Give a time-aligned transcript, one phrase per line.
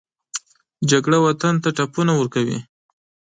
[0.89, 2.57] جګړه وطن ته ټپونه ورکوي